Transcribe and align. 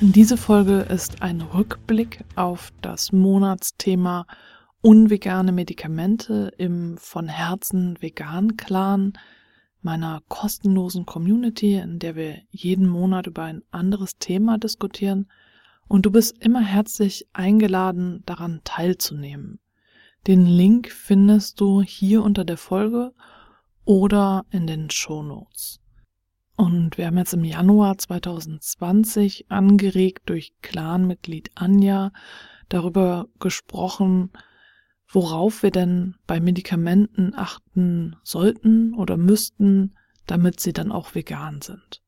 Diese 0.00 0.36
Folge 0.36 0.80
ist 0.80 1.22
ein 1.22 1.40
Rückblick 1.40 2.22
auf 2.34 2.70
das 2.82 3.12
Monatsthema 3.12 4.26
unvegane 4.82 5.52
Medikamente 5.52 6.52
im 6.58 6.98
von 6.98 7.28
Herzen 7.28 7.96
vegan 8.02 8.58
Clan 8.58 9.14
meiner 9.80 10.20
kostenlosen 10.28 11.06
Community, 11.06 11.76
in 11.76 11.98
der 11.98 12.14
wir 12.14 12.42
jeden 12.50 12.86
Monat 12.86 13.26
über 13.26 13.44
ein 13.44 13.62
anderes 13.70 14.18
Thema 14.18 14.58
diskutieren 14.58 15.30
und 15.88 16.04
du 16.04 16.10
bist 16.10 16.36
immer 16.44 16.60
herzlich 16.60 17.26
eingeladen, 17.32 18.22
daran 18.26 18.60
teilzunehmen. 18.64 19.60
Den 20.26 20.44
Link 20.44 20.90
findest 20.90 21.58
du 21.58 21.80
hier 21.80 22.22
unter 22.22 22.44
der 22.44 22.58
Folge 22.58 23.14
oder 23.86 24.44
in 24.50 24.66
den 24.66 24.90
Show 24.90 25.22
Notes. 25.22 25.80
Und 26.56 26.96
wir 26.96 27.06
haben 27.06 27.18
jetzt 27.18 27.34
im 27.34 27.44
Januar 27.44 27.98
2020 27.98 29.50
angeregt 29.50 30.22
durch 30.30 30.54
Clanmitglied 30.62 31.50
Anja 31.54 32.12
darüber 32.70 33.28
gesprochen, 33.38 34.30
worauf 35.06 35.62
wir 35.62 35.70
denn 35.70 36.16
bei 36.26 36.40
Medikamenten 36.40 37.34
achten 37.34 38.16
sollten 38.22 38.94
oder 38.94 39.18
müssten, 39.18 39.94
damit 40.26 40.58
sie 40.60 40.72
dann 40.72 40.92
auch 40.92 41.14
vegan 41.14 41.60
sind. 41.60 42.02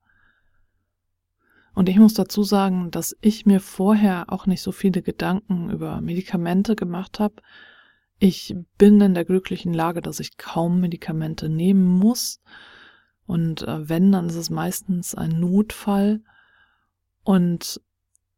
Und 1.75 1.89
ich 1.89 1.99
muss 1.99 2.15
dazu 2.15 2.43
sagen, 2.43 2.91
dass 2.91 3.17
ich 3.21 3.47
mir 3.47 3.61
vorher 3.61 4.33
auch 4.33 4.47
nicht 4.47 4.63
so 4.63 4.73
viele 4.73 5.03
Gedanken 5.03 5.71
über 5.71 6.01
Medikamente 6.01 6.75
gemacht 6.75 7.21
habe. 7.21 7.37
Ich 8.19 8.57
bin 8.79 9.01
in 9.01 9.15
der 9.15 9.27
glücklichen 9.27 9.75
Lage, 9.75 10.01
dass 10.01 10.19
ich 10.19 10.39
kaum 10.39 10.81
Medikamente 10.81 11.49
nehmen 11.49 11.87
muss 11.87 12.41
und 13.29 13.61
äh, 13.63 13.87
wenn, 13.91 14.11
dann 14.11 14.31
ist 14.31 14.37
es 14.37 14.49
meistens 14.49 15.15
ein 15.15 15.39
Notfall. 15.39 16.23
Und 17.25 17.79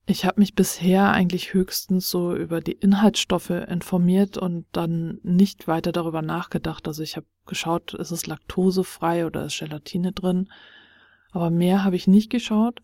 ich 0.05 0.25
habe 0.25 0.41
mich 0.41 0.57
bisher 0.57 1.13
eigentlich 1.13 1.55
höchstens 1.55 2.11
so 2.11 2.35
über 2.35 2.61
die 2.61 2.73
Inhaltsstoffe 2.73 3.51
informiert 3.51 4.37
und 4.37 4.67
dann 4.73 5.21
nicht 5.23 5.69
weiter 5.69 5.93
darüber 5.93 6.23
nachgedacht. 6.23 6.89
Also 6.89 7.05
ich 7.05 7.17
habe 7.17 7.27
geschaut, 7.47 7.95
ist 7.95 8.11
es 8.11 8.27
laktosefrei 8.27 9.27
oder 9.27 9.45
ist 9.45 9.61
Gelatine 9.61 10.11
drin. 10.11 10.51
Aber 11.31 11.51
mehr 11.51 11.85
habe 11.85 11.95
ich 11.95 12.09
nicht 12.09 12.29
geschaut. 12.29 12.81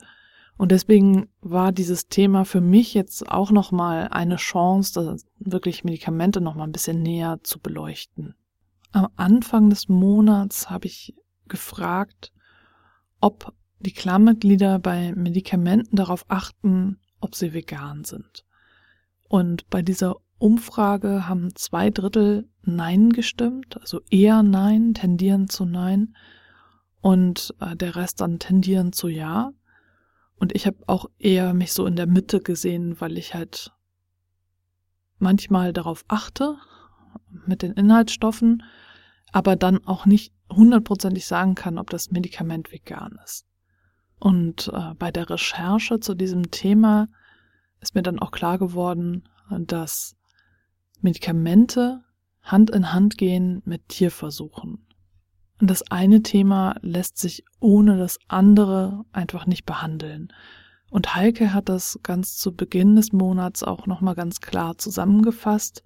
Und 0.57 0.71
deswegen 0.71 1.29
war 1.41 1.73
dieses 1.73 2.07
Thema 2.07 2.45
für 2.45 2.61
mich 2.61 2.95
jetzt 2.95 3.29
auch 3.29 3.51
nochmal 3.51 4.07
eine 4.13 4.37
Chance, 4.37 5.17
wirklich 5.41 5.83
Medikamente 5.83 6.41
nochmal 6.41 6.69
ein 6.69 6.73
bisschen 6.73 7.03
näher 7.03 7.41
zu 7.43 7.59
beleuchten. 7.59 8.37
Am 8.93 9.09
Anfang 9.17 9.71
des 9.71 9.89
Monats 9.89 10.71
habe 10.71 10.87
ich 10.87 11.13
gefragt, 11.49 12.33
ob 13.21 13.55
die 13.79 13.93
Klammerglieder 13.93 14.79
bei 14.79 15.13
Medikamenten 15.15 15.97
darauf 15.97 16.25
achten, 16.29 16.99
ob 17.21 17.35
sie 17.35 17.53
vegan 17.53 18.05
sind. 18.05 18.45
Und 19.29 19.69
bei 19.71 19.83
dieser 19.83 20.17
Umfrage 20.39 21.29
haben 21.29 21.55
zwei 21.55 21.91
Drittel 21.91 22.49
Nein 22.63 23.11
gestimmt, 23.11 23.79
also 23.81 24.01
eher 24.11 24.43
Nein, 24.43 24.95
tendieren 24.95 25.49
zu 25.49 25.65
Nein 25.65 26.15
und 27.01 27.55
äh, 27.61 27.77
der 27.77 27.97
Rest 27.97 28.21
dann 28.21 28.39
tendieren 28.39 28.93
zu 28.93 29.09
Ja. 29.09 29.53
Und 30.39 30.55
ich 30.55 30.67
habe 30.67 30.79
auch 30.87 31.07
eher 31.19 31.55
mich 31.55 31.73
so 31.73 31.87
in 31.87 31.97
der 31.97 32.07
Mitte 32.07 32.41
gesehen, 32.41 33.01
weil 33.01 33.17
ich 33.17 33.35
halt 33.35 33.73
manchmal 35.19 35.73
darauf 35.73 36.05
achte 36.09 36.57
mit 37.47 37.63
den 37.63 37.73
Inhaltsstoffen, 37.73 38.63
aber 39.33 39.57
dann 39.57 39.85
auch 39.87 40.05
nicht 40.05 40.35
hundertprozentig 40.51 41.27
sagen 41.27 41.55
kann, 41.55 41.79
ob 41.79 41.91
das 41.91 42.11
Medikament 42.11 42.73
vegan 42.73 43.19
ist. 43.25 43.47
Und 44.19 44.71
äh, 44.73 44.95
bei 44.95 45.11
der 45.11 45.29
Recherche 45.29 46.01
zu 46.01 46.15
diesem 46.15 46.51
Thema 46.51 47.09
ist 47.81 47.95
mir 47.95 48.03
dann 48.03 48.19
auch 48.19 48.31
klar 48.31 48.59
geworden, 48.59 49.29
dass 49.51 50.17
Medikamente 51.01 52.03
Hand 52.43 52.71
in 52.71 52.93
Hand 52.93 53.19
gehen 53.19 53.63
mit 53.65 53.89
Tierversuchen. 53.89 54.87
Und 55.61 55.71
das 55.71 55.91
eine 55.91 56.23
Thema 56.23 56.77
lässt 56.81 57.19
sich 57.19 57.45
ohne 57.61 57.97
das 57.99 58.19
andere 58.29 59.05
einfach 59.13 59.47
nicht 59.47 59.67
behandeln. 59.67 60.33
Und 60.91 61.15
Heike 61.15 61.53
hat 61.53 61.69
das 61.69 61.99
ganz 62.03 62.37
zu 62.37 62.55
Beginn 62.55 62.97
des 62.97 63.13
Monats 63.13 63.63
auch 63.63 63.87
nochmal 63.87 64.15
ganz 64.15 64.41
klar 64.41 64.79
zusammengefasst, 64.79 65.83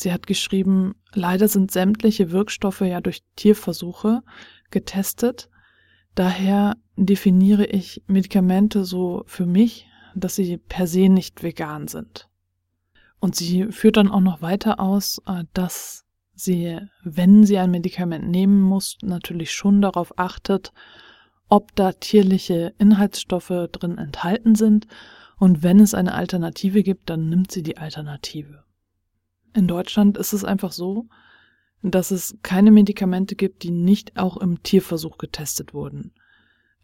Sie 0.00 0.12
hat 0.12 0.28
geschrieben, 0.28 0.94
leider 1.12 1.48
sind 1.48 1.72
sämtliche 1.72 2.30
Wirkstoffe 2.30 2.82
ja 2.82 3.00
durch 3.00 3.24
Tierversuche 3.34 4.22
getestet. 4.70 5.50
Daher 6.14 6.76
definiere 6.94 7.66
ich 7.66 8.04
Medikamente 8.06 8.84
so 8.84 9.24
für 9.26 9.44
mich, 9.44 9.88
dass 10.14 10.36
sie 10.36 10.56
per 10.56 10.86
se 10.86 11.08
nicht 11.08 11.42
vegan 11.42 11.88
sind. 11.88 12.28
Und 13.18 13.34
sie 13.34 13.72
führt 13.72 13.96
dann 13.96 14.08
auch 14.08 14.20
noch 14.20 14.40
weiter 14.40 14.78
aus, 14.78 15.20
äh, 15.26 15.42
dass 15.52 16.04
sie, 16.32 16.78
wenn 17.02 17.42
sie 17.42 17.58
ein 17.58 17.72
Medikament 17.72 18.28
nehmen 18.28 18.60
muss, 18.60 18.98
natürlich 19.02 19.50
schon 19.50 19.82
darauf 19.82 20.16
achtet, 20.16 20.72
ob 21.48 21.74
da 21.74 21.90
tierliche 21.90 22.72
Inhaltsstoffe 22.78 23.68
drin 23.72 23.98
enthalten 23.98 24.54
sind. 24.54 24.86
Und 25.38 25.64
wenn 25.64 25.80
es 25.80 25.92
eine 25.92 26.14
Alternative 26.14 26.84
gibt, 26.84 27.10
dann 27.10 27.28
nimmt 27.28 27.50
sie 27.50 27.64
die 27.64 27.78
Alternative. 27.78 28.62
In 29.54 29.66
Deutschland 29.66 30.18
ist 30.18 30.32
es 30.32 30.44
einfach 30.44 30.72
so, 30.72 31.06
dass 31.82 32.10
es 32.10 32.36
keine 32.42 32.70
Medikamente 32.70 33.36
gibt, 33.36 33.62
die 33.62 33.70
nicht 33.70 34.16
auch 34.16 34.36
im 34.36 34.62
Tierversuch 34.62 35.18
getestet 35.18 35.74
wurden. 35.74 36.12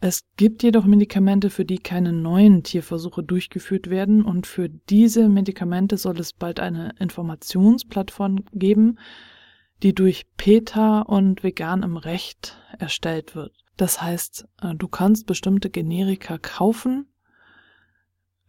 Es 0.00 0.25
gibt 0.36 0.62
jedoch 0.62 0.84
Medikamente, 0.84 1.50
für 1.50 1.64
die 1.64 1.78
keine 1.78 2.12
neuen 2.12 2.62
Tierversuche 2.62 3.22
durchgeführt 3.22 3.88
werden 3.88 4.25
und 4.25 4.47
für 4.47 4.69
diese 4.69 5.28
Medikamente 5.28 5.97
soll 5.97 6.19
es 6.20 6.32
bald 6.32 6.60
eine 6.60 6.94
Informationsplattform 6.98 8.44
geben, 8.52 8.98
die 9.82 9.94
durch 9.94 10.26
PETA 10.36 11.00
und 11.02 11.42
Vegan 11.42 11.82
im 11.82 11.96
Recht 11.96 12.58
erstellt 12.78 13.34
wird. 13.34 13.52
Das 13.76 14.00
heißt, 14.00 14.46
äh, 14.62 14.75
du 14.75 14.88
kannst 14.88 15.26
bestimmte 15.26 15.70
Generika 15.70 16.38
kaufen, 16.38 17.06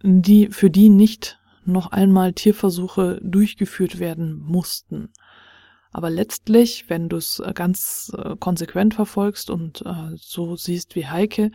die 0.03 0.50
für 0.50 0.70
die 0.70 0.90
nicht 0.90 1.40
noch 1.68 1.92
einmal 1.92 2.34
Tierversuche 2.34 3.20
durchgeführt 3.24 4.00
werden 4.00 4.38
mussten. 4.38 5.09
Aber 5.96 6.09
letztlich, 6.09 6.90
wenn 6.90 7.08
du 7.08 7.16
es 7.16 7.40
äh, 7.40 7.53
ganz 7.53 8.12
äh, 8.18 8.36
konsequent 8.36 8.96
verfolgst 8.96 9.50
und 9.50 9.81
äh, 9.86 10.12
so 10.18 10.58
siehst 10.58 10.94
wie 10.98 11.08
Heike, 11.08 11.52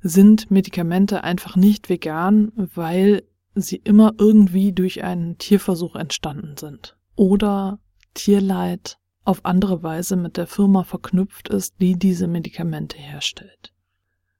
sind 0.00 0.48
Medikamente 0.48 1.24
einfach 1.24 1.56
nicht 1.56 1.88
vegan, 1.88 2.52
weil 2.54 3.24
sie 3.56 3.78
immer 3.82 4.12
irgendwie 4.16 4.72
durch 4.72 5.02
einen 5.02 5.38
Tierversuch 5.38 5.96
entstanden 5.96 6.56
sind. 6.56 6.96
Oder 7.16 7.80
Tierleid 8.14 8.96
auf 9.24 9.44
andere 9.44 9.82
Weise 9.82 10.14
mit 10.14 10.36
der 10.36 10.46
Firma 10.46 10.84
verknüpft 10.84 11.48
ist, 11.48 11.74
die 11.80 11.98
diese 11.98 12.28
Medikamente 12.28 12.96
herstellt. 12.96 13.74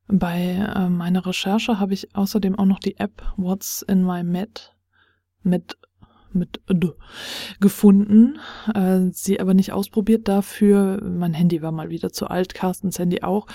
Bei 0.06 0.88
meiner 0.88 1.26
Recherche 1.26 1.80
habe 1.80 1.94
ich 1.94 2.14
außerdem 2.14 2.56
auch 2.56 2.66
noch 2.66 2.78
die 2.78 2.98
App 2.98 3.22
What's 3.36 3.82
in 3.82 4.04
My 4.04 4.22
Med 4.22 4.72
mit 5.42 5.76
mit 6.32 6.60
D 6.68 6.92
gefunden, 7.58 8.38
äh, 8.72 9.10
sie 9.12 9.40
aber 9.40 9.52
nicht 9.52 9.72
ausprobiert 9.72 10.28
dafür. 10.28 11.00
Mein 11.02 11.34
Handy 11.34 11.60
war 11.60 11.72
mal 11.72 11.90
wieder 11.90 12.12
zu 12.12 12.28
alt, 12.28 12.54
Carstens 12.54 12.98
Handy 12.98 13.22
auch. 13.22 13.46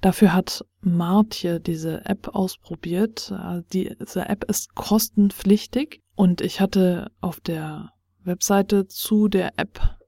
Dafür 0.00 0.34
hat 0.34 0.64
Martje 0.80 1.60
diese 1.60 2.04
App 2.04 2.28
ausprobiert. 2.34 3.32
Äh, 3.32 3.62
diese 3.72 4.28
App 4.28 4.44
ist 4.44 4.74
kostenpflichtig 4.74 6.02
und 6.14 6.40
ich 6.40 6.60
hatte 6.60 7.10
auf 7.20 7.40
der 7.40 7.90
Webseite 8.22 8.86
zu 8.86 9.28
der 9.28 9.58
App 9.58 9.98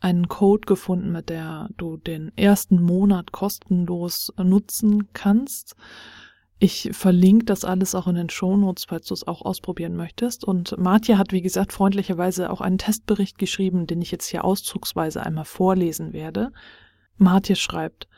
einen 0.00 0.28
Code 0.28 0.66
gefunden, 0.66 1.10
mit 1.10 1.30
der 1.30 1.68
du 1.76 1.96
den 1.96 2.36
ersten 2.36 2.82
Monat 2.82 3.32
kostenlos 3.32 4.32
nutzen 4.36 5.12
kannst. 5.12 5.74
Ich 6.58 6.88
verlinke 6.92 7.44
das 7.44 7.64
alles 7.64 7.94
auch 7.94 8.06
in 8.06 8.14
den 8.14 8.30
Shownotes, 8.30 8.86
falls 8.86 9.06
du 9.06 9.14
es 9.14 9.26
auch 9.26 9.42
ausprobieren 9.42 9.94
möchtest. 9.94 10.42
Und 10.42 10.76
Martja 10.78 11.18
hat, 11.18 11.32
wie 11.32 11.42
gesagt, 11.42 11.72
freundlicherweise 11.72 12.50
auch 12.50 12.62
einen 12.62 12.78
Testbericht 12.78 13.38
geschrieben, 13.38 13.86
den 13.86 14.00
ich 14.00 14.10
jetzt 14.10 14.26
hier 14.28 14.44
auszugsweise 14.44 15.22
einmal 15.22 15.44
vorlesen 15.44 16.14
werde. 16.14 16.52
Martje 17.18 17.56
schreibt, 17.56 18.08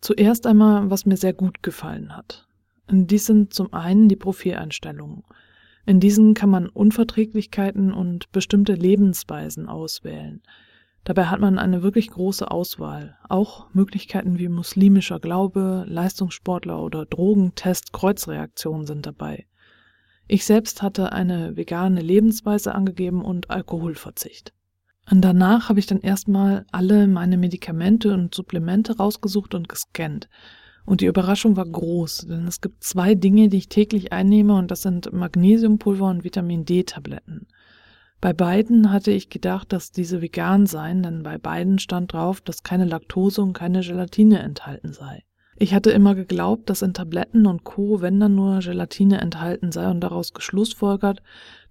zuerst 0.00 0.46
einmal, 0.46 0.88
was 0.90 1.04
mir 1.04 1.16
sehr 1.16 1.32
gut 1.32 1.62
gefallen 1.64 2.16
hat. 2.16 2.46
Dies 2.88 3.26
sind 3.26 3.52
zum 3.52 3.72
einen 3.72 4.08
die 4.08 4.16
Profileinstellungen. 4.16 5.24
In 5.86 6.00
diesen 6.00 6.34
kann 6.34 6.50
man 6.50 6.68
Unverträglichkeiten 6.68 7.92
und 7.92 8.30
bestimmte 8.30 8.74
Lebensweisen 8.74 9.68
auswählen. 9.68 10.42
Dabei 11.04 11.26
hat 11.26 11.40
man 11.40 11.58
eine 11.58 11.82
wirklich 11.82 12.10
große 12.10 12.50
Auswahl. 12.50 13.18
Auch 13.28 13.72
Möglichkeiten 13.74 14.38
wie 14.38 14.48
muslimischer 14.48 15.20
Glaube, 15.20 15.84
Leistungssportler 15.86 16.82
oder 16.82 17.04
Drogentest, 17.04 17.92
Kreuzreaktionen 17.92 18.86
sind 18.86 19.04
dabei. 19.04 19.46
Ich 20.26 20.46
selbst 20.46 20.80
hatte 20.80 21.12
eine 21.12 21.56
vegane 21.56 22.00
Lebensweise 22.00 22.74
angegeben 22.74 23.22
und 23.22 23.50
Alkoholverzicht. 23.50 24.54
Und 25.10 25.20
danach 25.20 25.68
habe 25.68 25.78
ich 25.78 25.86
dann 25.86 26.00
erstmal 26.00 26.64
alle 26.72 27.06
meine 27.06 27.36
Medikamente 27.36 28.14
und 28.14 28.34
Supplemente 28.34 28.96
rausgesucht 28.96 29.54
und 29.54 29.68
gescannt. 29.68 30.30
Und 30.86 31.02
die 31.02 31.06
Überraschung 31.06 31.56
war 31.56 31.66
groß, 31.66 32.26
denn 32.28 32.46
es 32.46 32.62
gibt 32.62 32.84
zwei 32.84 33.14
Dinge, 33.14 33.48
die 33.48 33.58
ich 33.58 33.68
täglich 33.68 34.12
einnehme, 34.12 34.54
und 34.56 34.70
das 34.70 34.82
sind 34.82 35.12
Magnesiumpulver 35.12 36.06
und 36.06 36.24
Vitamin 36.24 36.64
D-Tabletten. 36.64 37.46
Bei 38.24 38.32
beiden 38.32 38.90
hatte 38.90 39.10
ich 39.10 39.28
gedacht, 39.28 39.70
dass 39.70 39.92
diese 39.92 40.22
vegan 40.22 40.64
seien, 40.64 41.02
denn 41.02 41.22
bei 41.24 41.36
beiden 41.36 41.78
stand 41.78 42.14
drauf, 42.14 42.40
dass 42.40 42.62
keine 42.62 42.86
Laktose 42.86 43.42
und 43.42 43.52
keine 43.52 43.82
Gelatine 43.82 44.38
enthalten 44.38 44.94
sei. 44.94 45.24
Ich 45.56 45.74
hatte 45.74 45.90
immer 45.90 46.14
geglaubt, 46.14 46.70
dass 46.70 46.80
in 46.80 46.94
Tabletten 46.94 47.44
und 47.44 47.64
Co. 47.64 48.00
wenn 48.00 48.18
dann 48.18 48.34
nur 48.34 48.60
Gelatine 48.60 49.20
enthalten 49.20 49.72
sei 49.72 49.90
und 49.90 50.00
daraus 50.00 50.32
geschlussfolgert, 50.32 51.20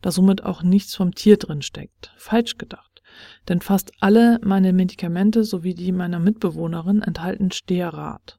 dass 0.04 0.14
somit 0.14 0.44
auch 0.44 0.62
nichts 0.62 0.94
vom 0.94 1.16
Tier 1.16 1.38
drin 1.38 1.64
steckt. 1.64 2.14
Falsch 2.18 2.60
gedacht. 2.60 3.02
Denn 3.50 3.60
fast 3.60 3.92
alle 4.00 4.40
meine 4.44 4.74
Medikamente 4.74 5.46
sowie 5.46 5.74
die 5.74 5.92
meiner 5.92 6.20
Mitbewohnerin 6.20 7.02
enthalten 7.02 7.50
Stearat. 7.50 8.38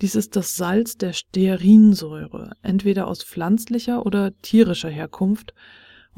Dies 0.00 0.14
ist 0.14 0.34
das 0.34 0.56
Salz 0.56 0.96
der 0.96 1.12
Stearinsäure, 1.12 2.52
entweder 2.62 3.06
aus 3.06 3.22
pflanzlicher 3.22 4.06
oder 4.06 4.34
tierischer 4.38 4.88
Herkunft 4.88 5.52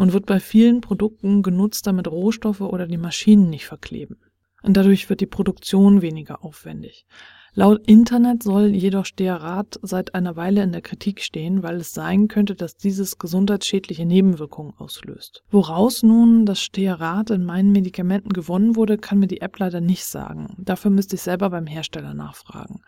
und 0.00 0.14
wird 0.14 0.24
bei 0.24 0.40
vielen 0.40 0.80
Produkten 0.80 1.42
genutzt, 1.42 1.86
damit 1.86 2.10
Rohstoffe 2.10 2.62
oder 2.62 2.86
die 2.86 2.96
Maschinen 2.96 3.50
nicht 3.50 3.66
verkleben. 3.66 4.16
Und 4.62 4.78
dadurch 4.78 5.10
wird 5.10 5.20
die 5.20 5.26
Produktion 5.26 6.00
weniger 6.00 6.42
aufwendig. 6.42 7.04
Laut 7.52 7.86
Internet 7.86 8.42
soll 8.42 8.68
jedoch 8.68 9.04
Stearat 9.04 9.78
seit 9.82 10.14
einer 10.14 10.36
Weile 10.36 10.62
in 10.62 10.72
der 10.72 10.80
Kritik 10.80 11.20
stehen, 11.20 11.62
weil 11.62 11.76
es 11.76 11.92
sein 11.92 12.28
könnte, 12.28 12.54
dass 12.54 12.78
dieses 12.78 13.18
gesundheitsschädliche 13.18 14.06
Nebenwirkungen 14.06 14.72
auslöst. 14.78 15.42
Woraus 15.50 16.02
nun 16.02 16.46
das 16.46 16.62
Stearat 16.62 17.28
in 17.28 17.44
meinen 17.44 17.70
Medikamenten 17.70 18.30
gewonnen 18.30 18.76
wurde, 18.76 18.96
kann 18.96 19.18
mir 19.18 19.26
die 19.26 19.42
App 19.42 19.58
leider 19.58 19.82
nicht 19.82 20.06
sagen. 20.06 20.54
Dafür 20.56 20.90
müsste 20.90 21.16
ich 21.16 21.22
selber 21.22 21.50
beim 21.50 21.66
Hersteller 21.66 22.14
nachfragen. 22.14 22.80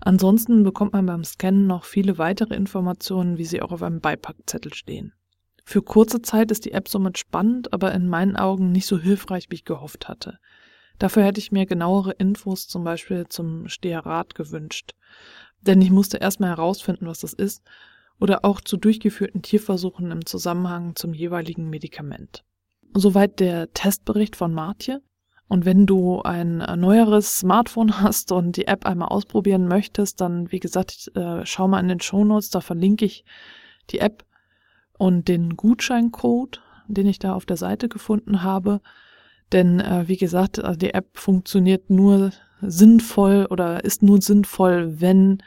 Ansonsten 0.00 0.64
bekommt 0.64 0.92
man 0.92 1.06
beim 1.06 1.22
Scannen 1.22 1.68
noch 1.68 1.84
viele 1.84 2.18
weitere 2.18 2.56
Informationen, 2.56 3.38
wie 3.38 3.44
sie 3.44 3.62
auch 3.62 3.70
auf 3.70 3.84
einem 3.84 4.00
Beipackzettel 4.00 4.74
stehen. 4.74 5.12
Für 5.68 5.82
kurze 5.82 6.22
Zeit 6.22 6.50
ist 6.50 6.64
die 6.64 6.72
App 6.72 6.88
somit 6.88 7.18
spannend, 7.18 7.74
aber 7.74 7.92
in 7.92 8.08
meinen 8.08 8.36
Augen 8.36 8.72
nicht 8.72 8.86
so 8.86 8.98
hilfreich, 8.98 9.48
wie 9.50 9.56
ich 9.56 9.66
gehofft 9.66 10.08
hatte. 10.08 10.38
Dafür 10.98 11.24
hätte 11.24 11.40
ich 11.40 11.52
mir 11.52 11.66
genauere 11.66 12.12
Infos 12.12 12.68
zum 12.68 12.84
Beispiel 12.84 13.26
zum 13.28 13.68
Stearat 13.68 14.34
gewünscht. 14.34 14.94
Denn 15.60 15.82
ich 15.82 15.90
musste 15.90 16.16
erstmal 16.16 16.48
herausfinden, 16.48 17.06
was 17.06 17.18
das 17.18 17.34
ist, 17.34 17.62
oder 18.18 18.46
auch 18.46 18.62
zu 18.62 18.78
durchgeführten 18.78 19.42
Tierversuchen 19.42 20.10
im 20.10 20.24
Zusammenhang 20.24 20.96
zum 20.96 21.12
jeweiligen 21.12 21.68
Medikament. 21.68 22.44
Soweit 22.94 23.38
der 23.38 23.70
Testbericht 23.74 24.36
von 24.36 24.54
Martje. 24.54 25.02
Und 25.48 25.66
wenn 25.66 25.84
du 25.84 26.22
ein 26.22 26.64
neueres 26.80 27.40
Smartphone 27.40 28.00
hast 28.00 28.32
und 28.32 28.56
die 28.56 28.68
App 28.68 28.86
einmal 28.86 29.08
ausprobieren 29.08 29.68
möchtest, 29.68 30.22
dann, 30.22 30.50
wie 30.50 30.60
gesagt, 30.60 31.10
äh, 31.14 31.44
schau 31.44 31.68
mal 31.68 31.80
in 31.80 31.88
den 31.88 32.00
Shownotes, 32.00 32.48
da 32.48 32.62
verlinke 32.62 33.04
ich 33.04 33.26
die 33.90 33.98
App 33.98 34.24
und 34.98 35.28
den 35.28 35.56
Gutscheincode, 35.56 36.60
den 36.88 37.06
ich 37.06 37.18
da 37.18 37.34
auf 37.34 37.46
der 37.46 37.56
Seite 37.56 37.88
gefunden 37.88 38.42
habe. 38.42 38.80
Denn, 39.52 39.80
äh, 39.80 40.08
wie 40.08 40.16
gesagt, 40.16 40.58
äh, 40.58 40.76
die 40.76 40.92
App 40.92 41.16
funktioniert 41.16 41.88
nur 41.88 42.32
sinnvoll 42.60 43.46
oder 43.48 43.84
ist 43.84 44.02
nur 44.02 44.20
sinnvoll, 44.20 45.00
wenn 45.00 45.38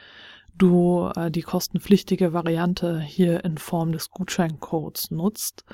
du 0.58 1.10
äh, 1.16 1.30
die 1.30 1.42
kostenpflichtige 1.42 2.32
Variante 2.32 3.00
hier 3.00 3.44
in 3.44 3.58
Form 3.58 3.92
des 3.92 4.10
Gutscheincodes 4.10 5.10
nutzt. 5.10 5.64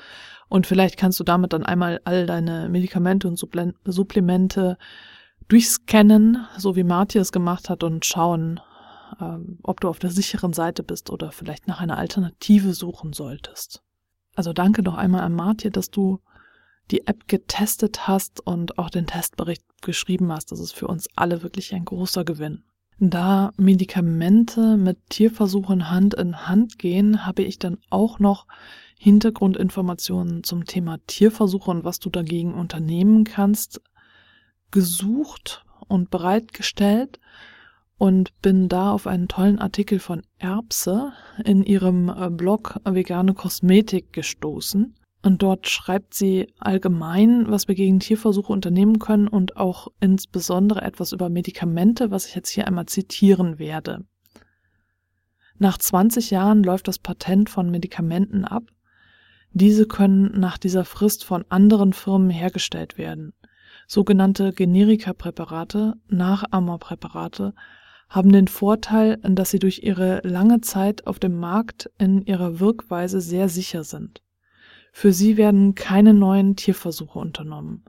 Und 0.47 0.67
vielleicht 0.67 0.97
kannst 0.97 1.19
du 1.19 1.23
damit 1.23 1.53
dann 1.53 1.63
einmal 1.63 2.01
all 2.03 2.25
deine 2.25 2.69
Medikamente 2.69 3.27
und 3.27 3.37
Supplemente 3.37 4.77
durchscannen, 5.47 6.45
so 6.57 6.75
wie 6.75 6.83
Martin 6.83 7.21
es 7.21 7.31
gemacht 7.31 7.69
hat, 7.69 7.83
und 7.83 8.05
schauen, 8.05 8.59
ähm, 9.19 9.59
ob 9.63 9.81
du 9.81 9.87
auf 9.87 9.99
der 9.99 10.11
sicheren 10.11 10.53
Seite 10.53 10.83
bist 10.83 11.09
oder 11.09 11.31
vielleicht 11.31 11.67
nach 11.67 11.79
einer 11.79 11.97
Alternative 11.97 12.73
suchen 12.73 13.13
solltest. 13.13 13.81
Also 14.35 14.53
danke 14.53 14.83
noch 14.83 14.95
einmal 14.95 15.21
an 15.21 15.33
Martin, 15.33 15.71
dass 15.71 15.89
du 15.89 16.19
die 16.91 17.07
App 17.07 17.27
getestet 17.27 18.07
hast 18.07 18.45
und 18.45 18.77
auch 18.79 18.89
den 18.89 19.05
Testbericht 19.05 19.63
geschrieben 19.81 20.31
hast. 20.31 20.51
Das 20.51 20.59
ist 20.59 20.73
für 20.73 20.87
uns 20.87 21.07
alle 21.15 21.43
wirklich 21.43 21.73
ein 21.73 21.85
großer 21.85 22.23
Gewinn. 22.25 22.63
Da 22.99 23.53
Medikamente 23.55 24.75
mit 24.75 24.97
Tierversuchen 25.09 25.89
Hand 25.89 26.15
in 26.15 26.47
Hand 26.47 26.79
gehen, 26.79 27.25
habe 27.25 27.43
ich 27.43 27.57
dann 27.57 27.77
auch 27.89 28.19
noch 28.19 28.45
Hintergrundinformationen 28.97 30.43
zum 30.43 30.65
Thema 30.65 30.97
Tierversuche 31.07 31.71
und 31.71 31.85
was 31.85 31.99
du 31.99 32.09
dagegen 32.09 32.53
unternehmen 32.53 33.23
kannst, 33.23 33.81
gesucht 34.71 35.63
und 35.87 36.11
bereitgestellt 36.11 37.19
und 37.99 38.31
bin 38.41 38.69
da 38.69 38.91
auf 38.91 39.07
einen 39.07 39.27
tollen 39.27 39.59
Artikel 39.59 39.99
von 39.99 40.21
Erbse 40.37 41.11
in 41.43 41.63
ihrem 41.63 42.07
äh, 42.07 42.29
Blog 42.31 42.79
Vegane 42.85 43.33
Kosmetik 43.33 44.13
gestoßen. 44.13 44.95
Und 45.21 45.43
dort 45.43 45.67
schreibt 45.67 46.13
sie 46.13 46.47
allgemein, 46.59 47.51
was 47.51 47.67
wir 47.67 47.75
gegen 47.75 47.99
Tierversuche 47.99 48.53
unternehmen 48.53 48.99
können 48.99 49.27
und 49.27 49.57
auch 49.57 49.89
insbesondere 49.99 50.81
etwas 50.81 51.11
über 51.11 51.27
Medikamente, 51.27 52.09
was 52.09 52.25
ich 52.25 52.35
jetzt 52.35 52.49
hier 52.49 52.67
einmal 52.67 52.85
zitieren 52.85 53.59
werde. 53.59 54.05
Nach 55.57 55.77
20 55.77 56.31
Jahren 56.31 56.63
läuft 56.63 56.87
das 56.87 56.99
Patent 56.99 57.49
von 57.49 57.69
Medikamenten 57.69 58.45
ab. 58.45 58.63
Diese 59.51 59.85
können 59.85 60.39
nach 60.39 60.57
dieser 60.57 60.85
Frist 60.85 61.25
von 61.25 61.43
anderen 61.49 61.91
Firmen 61.91 62.29
hergestellt 62.29 62.97
werden. 62.97 63.33
Sogenannte 63.87 64.53
Generika-Präparate, 64.53 65.95
Nachahmerpräparate, 66.07 67.53
haben 68.09 68.31
den 68.31 68.47
Vorteil, 68.47 69.17
dass 69.17 69.51
sie 69.51 69.59
durch 69.59 69.83
ihre 69.83 70.21
lange 70.23 70.61
Zeit 70.61 71.05
auf 71.05 71.19
dem 71.19 71.39
Markt 71.39 71.91
in 71.99 72.25
ihrer 72.25 72.59
Wirkweise 72.59 73.21
sehr 73.21 73.49
sicher 73.49 73.83
sind. 73.83 74.21
Für 74.91 75.13
sie 75.13 75.37
werden 75.37 75.75
keine 75.75 76.13
neuen 76.13 76.55
Tierversuche 76.55 77.19
unternommen. 77.19 77.85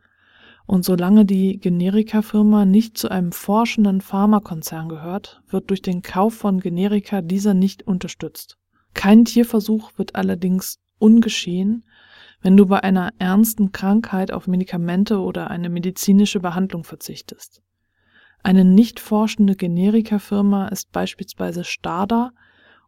Und 0.67 0.85
solange 0.85 1.25
die 1.25 1.59
Generika-Firma 1.59 2.65
nicht 2.65 2.97
zu 2.97 3.11
einem 3.11 3.33
forschenden 3.33 4.01
Pharmakonzern 4.01 4.89
gehört, 4.89 5.43
wird 5.49 5.71
durch 5.71 5.83
den 5.83 6.03
Kauf 6.03 6.35
von 6.35 6.61
Generika 6.61 7.23
dieser 7.23 7.55
nicht 7.55 7.83
unterstützt. 7.83 8.59
Kein 8.95 9.25
Tierversuch 9.25 9.93
wird 9.97 10.15
allerdings 10.15 10.79
ungeschehen, 10.99 11.85
wenn 12.43 12.57
du 12.57 12.67
bei 12.67 12.83
einer 12.83 13.11
ernsten 13.19 13.73
Krankheit 13.73 14.33
auf 14.33 14.47
Medikamente 14.47 15.19
oder 15.19 15.51
eine 15.51 15.71
medizinische 15.71 16.41
Behandlung 16.41 16.85
verzichtest. 16.85 17.63
Eine 18.43 18.65
nicht 18.65 19.01
forschende 19.01 19.55
Generika-Firma 19.55 20.69
ist 20.69 20.93
beispielsweise 20.93 21.65
Stada 21.65 22.33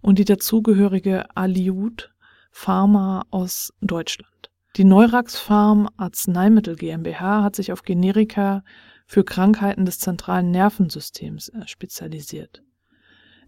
und 0.01 0.19
die 0.19 0.25
dazugehörige 0.25 1.27
Aliud 1.37 2.11
Pharma 2.51 3.25
aus 3.31 3.73
Deutschland. 3.81 4.51
Die 4.77 4.85
Neurax 4.85 5.39
Farm 5.39 5.89
Arzneimittel 5.99 6.77
GmbH 6.77 7.43
hat 7.43 7.57
sich 7.57 7.73
auf 7.73 7.83
Generika 7.83 8.65
für 9.07 9.25
Krankheiten 9.25 9.85
des 9.85 9.99
zentralen 9.99 10.51
Nervensystems 10.51 11.51
äh, 11.51 11.67
spezialisiert. 11.67 12.63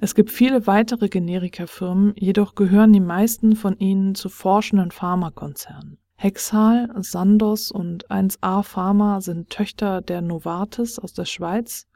Es 0.01 0.15
gibt 0.15 0.31
viele 0.31 0.67
weitere 0.67 1.09
Generika-Firmen, 1.09 2.13
jedoch 2.17 2.55
gehören 2.55 2.93
die 2.93 3.01
meisten 3.01 3.57
von 3.57 3.79
ihnen 3.79 4.15
zu 4.15 4.29
forschenden 4.29 4.91
Pharmakonzernen. 4.91 5.99
Hexal, 6.17 6.91
Sandoz 7.01 7.71
und 7.71 8.11
1A 8.11 8.63
Pharma 8.63 9.21
sind 9.21 9.49
Töchter 9.49 10.03
der 10.03 10.21
Novartis 10.21 10.99
aus 10.99 11.15
der 11.15 11.25
Schweiz. 11.25 11.87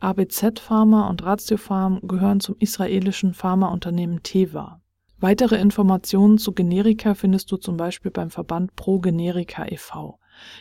ABZ 0.00 0.60
Pharma 0.60 1.08
und 1.08 1.24
Ratiopharm 1.24 2.00
gehören 2.06 2.40
zum 2.40 2.56
israelischen 2.58 3.34
Pharmaunternehmen 3.34 4.22
Teva. 4.22 4.80
Weitere 5.18 5.56
Informationen 5.56 6.38
zu 6.38 6.52
Generika 6.52 7.14
findest 7.14 7.50
du 7.50 7.56
zum 7.56 7.76
Beispiel 7.76 8.12
beim 8.12 8.30
Verband 8.30 8.76
Pro 8.76 9.00
Generika 9.00 9.66
e.V. 9.66 10.20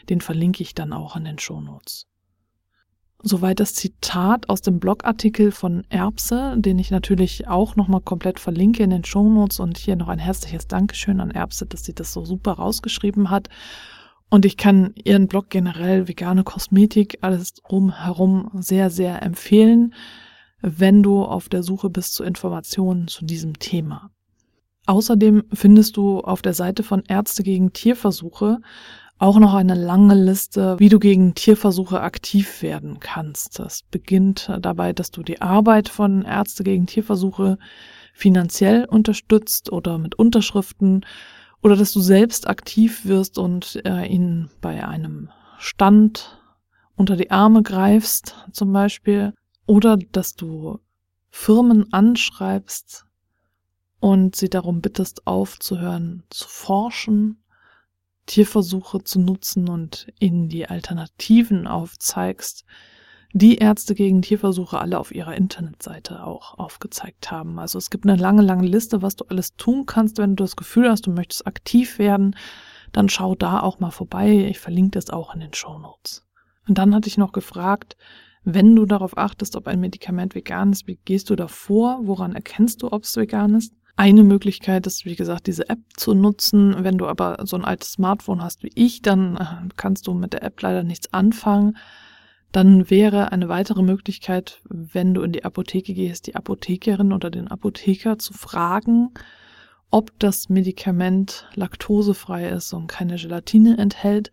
Den 0.10 0.22
verlinke 0.22 0.64
ich 0.64 0.74
dann 0.74 0.92
auch 0.92 1.16
in 1.16 1.26
den 1.26 1.38
Shownotes. 1.38 2.08
Soweit 3.22 3.60
das 3.60 3.74
Zitat 3.74 4.50
aus 4.50 4.62
dem 4.62 4.80
Blogartikel 4.80 5.52
von 5.52 5.84
Erbse, 5.90 6.56
den 6.58 6.80
ich 6.80 6.92
natürlich 6.92 7.48
auch 7.48 7.76
nochmal 7.76 8.02
komplett 8.02 8.40
verlinke 8.40 8.84
in 8.84 8.92
den 8.92 9.04
Shownotes 9.04 9.60
und 9.60 9.78
hier 9.78 9.96
noch 9.96 10.08
ein 10.08 10.20
herzliches 10.20 10.68
Dankeschön 10.68 11.20
an 11.20 11.32
Erbse, 11.32 11.66
dass 11.66 11.84
sie 11.84 11.94
das 11.94 12.14
so 12.14 12.26
super 12.26 12.54
rausgeschrieben 12.54 13.30
hat. 13.30 13.50
Und 14.30 14.46
ich 14.46 14.58
kann 14.58 14.94
ihren 14.96 15.28
Blog 15.28 15.50
generell 15.50 16.08
vegane 16.08 16.44
Kosmetik, 16.44 17.20
alles 17.22 17.54
drumherum 17.54 18.50
sehr, 18.54 18.90
sehr 18.90 19.22
empfehlen, 19.22 19.94
wenn 20.62 21.02
du 21.02 21.24
auf 21.24 21.50
der 21.50 21.64
Suche 21.64 21.90
bist 21.90 22.14
zu 22.14 22.24
Informationen 22.24 23.08
zu 23.08 23.26
diesem 23.26 23.58
Thema. 23.60 24.12
Außerdem 24.86 25.44
findest 25.54 25.98
du 25.98 26.22
auf 26.22 26.42
der 26.42 26.54
Seite 26.54 26.84
von 26.84 27.04
Ärzte 27.08 27.44
gegen 27.44 27.74
Tierversuche 27.74 28.60
auch 29.20 29.40
noch 29.40 29.54
eine 29.54 29.74
lange 29.74 30.14
Liste, 30.14 30.76
wie 30.80 30.90
du 30.90 31.00
gegen 31.00 31.34
Tierversuche 31.34 32.02
aktiv 32.02 32.62
werden 32.62 33.00
kannst. 33.00 33.60
Das 33.60 33.82
beginnt 33.90 34.52
dabei, 34.62 34.94
dass 34.94 35.10
du 35.12 35.24
die 35.24 35.42
Arbeit 35.42 35.90
von 35.90 36.24
Ärzte 36.24 36.64
gegen 36.64 36.86
Tierversuche 36.86 37.58
finanziell 38.14 38.86
unterstützt 38.86 39.72
oder 39.72 39.98
mit 39.98 40.16
Unterschriften 40.16 41.06
oder 41.62 41.76
dass 41.76 41.92
du 41.92 42.02
selbst 42.02 42.48
aktiv 42.48 43.06
wirst 43.06 43.38
und 43.38 43.82
äh, 43.86 44.06
ihn 44.06 44.50
bei 44.62 44.88
einem 44.88 45.30
Stand 45.58 46.42
unter 46.96 47.16
die 47.16 47.32
Arme 47.32 47.64
greifst 47.64 48.36
zum 48.52 48.72
Beispiel. 48.74 49.34
Oder 49.66 49.98
dass 49.98 50.36
du 50.36 50.80
Firmen 51.30 51.92
anschreibst 51.92 53.06
und 54.00 54.36
sie 54.36 54.50
darum 54.50 54.82
bittest 54.82 55.28
aufzuhören 55.28 56.24
zu 56.30 56.48
forschen 56.48 57.44
Tierversuche 58.28 59.04
zu 59.04 59.20
nutzen 59.20 59.70
und 59.70 60.08
ihnen 60.20 60.50
die 60.50 60.68
Alternativen 60.68 61.66
aufzeigst, 61.66 62.66
die 63.38 63.58
Ärzte 63.58 63.96
gegen 63.96 64.22
Tierversuche 64.22 64.80
alle 64.80 65.00
auf 65.00 65.14
ihrer 65.14 65.36
Internetseite 65.36 66.24
auch 66.24 66.58
aufgezeigt 66.58 67.32
haben. 67.32 67.60
Also 67.60 67.78
es 67.78 67.90
gibt 67.90 68.06
eine 68.06 68.20
lange, 68.20 68.42
lange 68.42 68.68
Liste, 68.68 69.02
was 69.02 69.16
du 69.16 69.26
alles 69.30 69.56
tun 69.56 69.86
kannst, 69.86 70.18
wenn 70.18 70.36
du 70.36 70.44
das 70.44 70.56
Gefühl 70.56 70.90
hast, 70.90 71.08
du 71.08 71.12
möchtest 71.12 71.46
aktiv 71.46 72.00
werden, 72.00 72.36
dann 72.92 73.10
schau 73.10 73.36
da 73.36 73.62
auch 73.62 73.80
mal 73.80 73.92
vorbei. 73.92 74.48
Ich 74.50 74.60
verlinke 74.60 74.92
das 74.92 75.10
auch 75.10 75.34
in 75.34 75.40
den 75.40 75.54
Show 75.54 75.78
Notes. 75.78 76.26
Und 76.68 76.78
dann 76.78 76.94
hatte 76.94 77.08
ich 77.08 77.18
noch 77.18 77.32
gefragt, 77.32 77.96
wenn 78.44 78.76
du 78.76 78.86
darauf 78.86 79.18
achtest, 79.18 79.56
ob 79.56 79.68
ein 79.68 79.80
Medikament 79.80 80.34
vegan 80.34 80.72
ist, 80.72 80.88
wie 80.88 80.98
gehst 81.04 81.30
du 81.30 81.36
davor? 81.36 82.00
Woran 82.04 82.34
erkennst 82.34 82.82
du, 82.82 82.92
ob 82.92 83.04
es 83.04 83.16
vegan 83.16 83.56
ist? 83.56 83.74
Eine 83.98 84.24
Möglichkeit 84.24 84.88
ist, 84.88 85.06
wie 85.06 85.16
gesagt, 85.16 85.48
diese 85.48 85.70
App 85.70 85.80
zu 85.96 86.14
nutzen. 86.14 86.76
Wenn 86.84 86.98
du 86.98 87.08
aber 87.08 87.38
so 87.44 87.58
ein 87.58 87.66
altes 87.66 87.94
Smartphone 87.94 88.42
hast 88.44 88.64
wie 88.64 88.72
ich, 88.76 89.02
dann 89.02 89.38
äh, 89.38 89.70
kannst 89.76 90.08
du 90.08 90.14
mit 90.14 90.34
der 90.34 90.44
App 90.44 90.62
leider 90.62 90.84
nichts 90.84 91.14
anfangen. 91.14 91.78
Dann 92.52 92.90
wäre 92.90 93.32
eine 93.32 93.50
weitere 93.50 93.82
Möglichkeit, 93.82 94.62
wenn 94.70 95.14
du 95.14 95.22
in 95.22 95.32
die 95.32 95.44
Apotheke 95.44 95.94
gehst, 95.94 96.28
die 96.28 96.36
Apothekerin 96.36 97.12
oder 97.12 97.30
den 97.30 97.48
Apotheker 97.50 98.18
zu 98.18 98.34
fragen, 98.34 99.12
ob 99.92 100.18
das 100.20 100.50
Medikament 100.50 101.48
laktosefrei 101.56 102.50
ist 102.50 102.74
und 102.74 102.88
keine 102.88 103.16
Gelatine 103.16 103.78
enthält. 103.78 104.32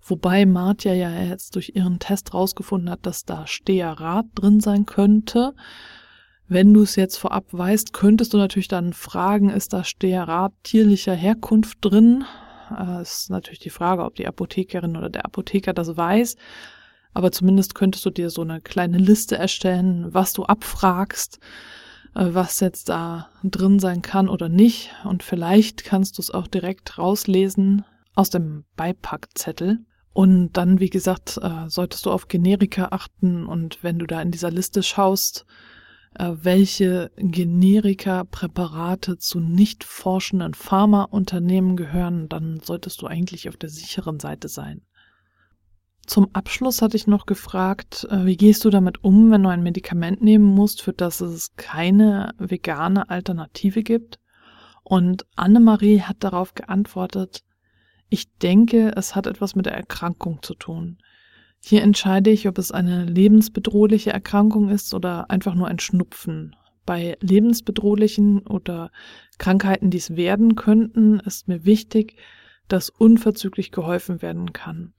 Wobei 0.00 0.46
Martja 0.46 0.92
ja 0.94 1.10
jetzt 1.22 1.54
durch 1.54 1.72
ihren 1.74 2.00
Test 2.00 2.34
rausgefunden 2.34 2.90
hat, 2.90 3.06
dass 3.06 3.24
da 3.24 3.46
Stearat 3.46 4.26
drin 4.34 4.58
sein 4.60 4.84
könnte. 4.84 5.54
Wenn 6.48 6.74
du 6.74 6.82
es 6.82 6.96
jetzt 6.96 7.16
vorab 7.18 7.46
weißt, 7.52 7.92
könntest 7.92 8.34
du 8.34 8.36
natürlich 8.36 8.68
dann 8.68 8.92
fragen, 8.92 9.48
ist 9.48 9.72
da 9.72 9.84
Stearat 9.84 10.52
tierlicher 10.64 11.14
Herkunft 11.14 11.78
drin? 11.80 12.24
Äh, 12.76 13.02
ist 13.02 13.30
natürlich 13.30 13.60
die 13.60 13.70
Frage, 13.70 14.04
ob 14.04 14.16
die 14.16 14.26
Apothekerin 14.26 14.96
oder 14.96 15.08
der 15.08 15.24
Apotheker 15.24 15.72
das 15.72 15.96
weiß. 15.96 16.36
Aber 17.14 17.32
zumindest 17.32 17.74
könntest 17.74 18.04
du 18.06 18.10
dir 18.10 18.30
so 18.30 18.42
eine 18.42 18.60
kleine 18.60 18.98
Liste 18.98 19.36
erstellen, 19.36 20.12
was 20.14 20.32
du 20.32 20.44
abfragst, 20.44 21.38
äh, 22.14 22.28
was 22.30 22.60
jetzt 22.60 22.88
da 22.88 23.28
drin 23.44 23.78
sein 23.78 24.02
kann 24.02 24.28
oder 24.28 24.48
nicht. 24.48 24.90
Und 25.04 25.22
vielleicht 25.22 25.84
kannst 25.84 26.18
du 26.18 26.22
es 26.22 26.30
auch 26.30 26.46
direkt 26.46 26.98
rauslesen 26.98 27.84
aus 28.14 28.30
dem 28.30 28.64
Beipackzettel. 28.76 29.78
Und 30.14 30.52
dann, 30.52 30.78
wie 30.78 30.90
gesagt, 30.90 31.38
äh, 31.40 31.68
solltest 31.68 32.04
du 32.04 32.10
auf 32.10 32.28
Generika 32.28 32.88
achten 32.90 33.46
und 33.46 33.82
wenn 33.82 33.98
du 33.98 34.06
da 34.06 34.20
in 34.20 34.30
dieser 34.30 34.50
Liste 34.50 34.82
schaust, 34.82 35.46
äh, 36.14 36.32
welche 36.34 37.10
Generika-Präparate 37.16 39.16
zu 39.16 39.40
nicht 39.40 39.84
forschenden 39.84 40.52
Pharmaunternehmen 40.52 41.76
gehören, 41.76 42.28
dann 42.28 42.60
solltest 42.60 43.00
du 43.00 43.06
eigentlich 43.06 43.48
auf 43.48 43.56
der 43.56 43.70
sicheren 43.70 44.20
Seite 44.20 44.48
sein. 44.48 44.82
Zum 46.06 46.28
Abschluss 46.32 46.82
hatte 46.82 46.96
ich 46.96 47.06
noch 47.06 47.26
gefragt, 47.26 48.06
äh, 48.10 48.26
wie 48.26 48.36
gehst 48.36 48.64
du 48.64 48.70
damit 48.70 49.04
um, 49.04 49.30
wenn 49.30 49.42
du 49.42 49.48
ein 49.48 49.62
Medikament 49.62 50.20
nehmen 50.20 50.44
musst, 50.44 50.82
für 50.82 50.92
das 50.92 51.20
es 51.20 51.54
keine 51.56 52.34
vegane 52.38 53.08
Alternative 53.08 53.82
gibt? 53.82 54.18
Und 54.82 55.26
Annemarie 55.36 56.00
hat 56.00 56.16
darauf 56.20 56.54
geantwortet, 56.54 57.44
ich 58.08 58.30
denke, 58.38 58.92
es 58.96 59.14
hat 59.14 59.26
etwas 59.26 59.54
mit 59.54 59.66
der 59.66 59.74
Erkrankung 59.74 60.42
zu 60.42 60.54
tun. 60.54 60.98
Hier 61.64 61.82
entscheide 61.82 62.30
ich, 62.30 62.48
ob 62.48 62.58
es 62.58 62.72
eine 62.72 63.04
lebensbedrohliche 63.04 64.12
Erkrankung 64.12 64.68
ist 64.68 64.92
oder 64.92 65.30
einfach 65.30 65.54
nur 65.54 65.68
ein 65.68 65.78
Schnupfen. 65.78 66.56
Bei 66.84 67.16
lebensbedrohlichen 67.20 68.40
oder 68.40 68.90
Krankheiten, 69.38 69.90
die 69.90 69.98
es 69.98 70.16
werden 70.16 70.56
könnten, 70.56 71.20
ist 71.20 71.46
mir 71.46 71.64
wichtig, 71.64 72.16
dass 72.66 72.90
unverzüglich 72.90 73.70
geholfen 73.70 74.20
werden 74.20 74.52
kann. 74.52 74.92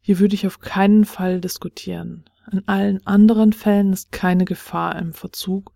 Hier 0.00 0.18
würde 0.18 0.34
ich 0.34 0.46
auf 0.46 0.60
keinen 0.60 1.04
Fall 1.04 1.40
diskutieren. 1.40 2.24
In 2.50 2.66
allen 2.66 3.06
anderen 3.06 3.52
Fällen 3.52 3.92
ist 3.92 4.12
keine 4.12 4.44
Gefahr 4.44 4.96
im 4.96 5.12
Verzug 5.12 5.72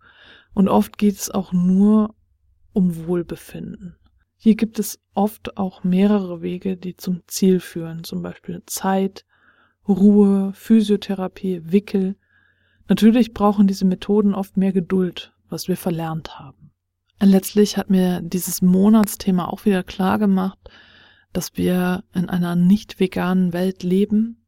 und 0.53 0.67
oft 0.67 0.97
geht 0.97 1.15
es 1.15 1.29
auch 1.29 1.53
nur 1.53 2.15
um 2.73 3.05
Wohlbefinden. 3.05 3.95
Hier 4.37 4.55
gibt 4.55 4.79
es 4.79 4.99
oft 5.13 5.57
auch 5.57 5.83
mehrere 5.83 6.41
Wege, 6.41 6.75
die 6.75 6.97
zum 6.97 7.21
Ziel 7.27 7.59
führen, 7.59 8.03
zum 8.03 8.21
Beispiel 8.21 8.61
Zeit, 8.65 9.25
Ruhe, 9.87 10.51
Physiotherapie, 10.53 11.61
Wickel. 11.71 12.15
Natürlich 12.87 13.33
brauchen 13.33 13.67
diese 13.67 13.85
Methoden 13.85 14.35
oft 14.35 14.57
mehr 14.57 14.73
Geduld, 14.73 15.33
was 15.49 15.67
wir 15.67 15.77
verlernt 15.77 16.37
haben. 16.39 16.71
Letztlich 17.21 17.77
hat 17.77 17.89
mir 17.89 18.21
dieses 18.21 18.61
Monatsthema 18.61 19.45
auch 19.45 19.65
wieder 19.65 19.83
klar 19.83 20.19
gemacht, 20.19 20.59
dass 21.35 21.57
wir 21.57 22.05
in 22.13 22.29
einer 22.29 22.55
nicht 22.55 23.01
veganen 23.01 23.51
Welt 23.51 23.83
leben, 23.83 24.47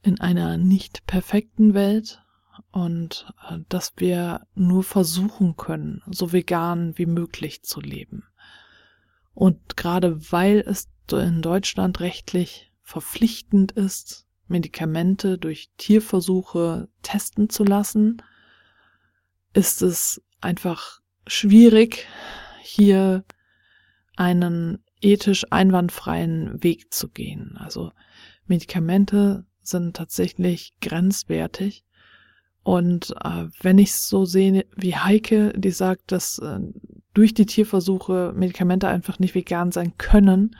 in 0.00 0.20
einer 0.20 0.56
nicht 0.56 1.04
perfekten 1.06 1.74
Welt 1.74 2.22
und 2.70 3.30
äh, 3.50 3.58
dass 3.68 3.92
wir 3.96 4.46
nur 4.54 4.84
versuchen 4.84 5.54
können, 5.56 6.02
so 6.06 6.32
vegan 6.32 6.96
wie 6.96 7.04
möglich 7.04 7.62
zu 7.62 7.82
leben. 7.82 8.24
Und 9.34 9.76
gerade 9.76 10.32
weil 10.32 10.64
es 10.66 10.88
in 11.10 11.42
Deutschland 11.42 12.00
rechtlich 12.00 12.72
verpflichtend 12.80 13.72
ist, 13.72 14.26
Medikamente 14.48 15.36
durch 15.36 15.72
Tierversuche 15.76 16.88
testen 17.02 17.50
zu 17.50 17.64
lassen, 17.64 18.22
ist 19.52 19.82
es 19.82 20.22
einfach 20.40 21.00
schwierig, 21.26 22.06
hier 22.62 23.26
einen 24.16 24.82
ethisch 25.02 25.44
einwandfreien 25.50 26.62
Weg 26.62 26.92
zu 26.92 27.08
gehen. 27.08 27.56
Also 27.58 27.92
Medikamente 28.46 29.44
sind 29.60 29.96
tatsächlich 29.96 30.74
grenzwertig. 30.80 31.84
Und 32.64 33.14
äh, 33.24 33.46
wenn 33.60 33.78
ich 33.78 33.90
es 33.90 34.08
so 34.08 34.24
sehe 34.24 34.64
wie 34.76 34.94
Heike, 34.94 35.52
die 35.56 35.72
sagt, 35.72 36.12
dass 36.12 36.38
äh, 36.38 36.60
durch 37.12 37.34
die 37.34 37.46
Tierversuche 37.46 38.32
Medikamente 38.36 38.88
einfach 38.88 39.18
nicht 39.18 39.34
vegan 39.34 39.72
sein 39.72 39.96
können, 39.98 40.56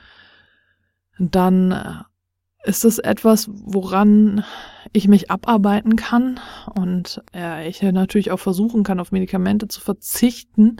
dann 1.18 1.70
äh, 1.70 1.94
ist 2.64 2.84
es 2.84 2.98
etwas, 2.98 3.48
woran 3.52 4.44
ich 4.92 5.08
mich 5.08 5.30
abarbeiten 5.30 5.96
kann 5.96 6.40
und 6.74 7.22
äh, 7.34 7.68
ich 7.68 7.82
natürlich 7.82 8.30
auch 8.30 8.40
versuchen 8.40 8.84
kann, 8.84 9.00
auf 9.00 9.12
Medikamente 9.12 9.68
zu 9.68 9.80
verzichten, 9.80 10.76